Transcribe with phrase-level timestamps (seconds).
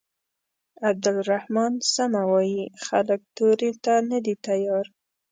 [0.89, 4.85] عبدالرحمن سمه وايي خلک تورې ته نه دي تيار.